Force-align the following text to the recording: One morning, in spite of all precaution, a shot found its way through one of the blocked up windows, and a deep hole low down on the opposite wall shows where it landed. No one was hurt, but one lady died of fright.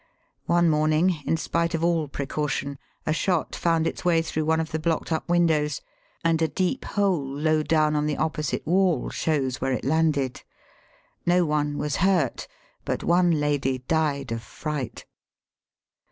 One 0.47 0.67
morning, 0.67 1.21
in 1.27 1.37
spite 1.37 1.75
of 1.75 1.83
all 1.83 2.07
precaution, 2.07 2.79
a 3.05 3.13
shot 3.13 3.55
found 3.55 3.85
its 3.85 4.03
way 4.03 4.23
through 4.23 4.45
one 4.45 4.59
of 4.59 4.71
the 4.71 4.79
blocked 4.79 5.11
up 5.11 5.29
windows, 5.29 5.79
and 6.25 6.41
a 6.41 6.47
deep 6.47 6.83
hole 6.85 7.23
low 7.23 7.61
down 7.61 7.95
on 7.95 8.07
the 8.07 8.17
opposite 8.17 8.65
wall 8.65 9.11
shows 9.11 9.61
where 9.61 9.73
it 9.73 9.85
landed. 9.85 10.41
No 11.27 11.45
one 11.45 11.77
was 11.77 11.97
hurt, 11.97 12.47
but 12.83 13.03
one 13.03 13.29
lady 13.29 13.83
died 13.87 14.31
of 14.31 14.41
fright. 14.41 15.05